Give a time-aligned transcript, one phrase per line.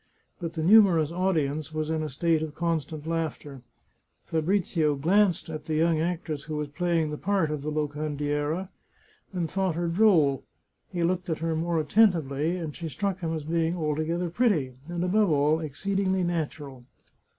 [0.39, 3.61] But the numerous audience was in a state of constant laughter.
[4.25, 8.69] Fabrizio glanced at the young actress who was playing the part of the Locandiera,
[9.31, 10.43] and thought her droll;
[10.91, 15.03] he looked at her more attentively, and she struck him as being altogether pretty, and,
[15.03, 16.83] above all, exceedingly natural.